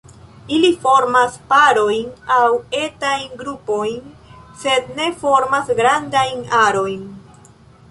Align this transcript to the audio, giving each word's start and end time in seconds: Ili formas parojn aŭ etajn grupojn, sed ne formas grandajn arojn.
Ili 0.55 0.69
formas 0.85 1.35
parojn 1.51 2.07
aŭ 2.37 2.47
etajn 2.79 3.37
grupojn, 3.43 4.01
sed 4.65 4.91
ne 4.97 5.13
formas 5.23 5.73
grandajn 5.83 6.45
arojn. 6.65 7.09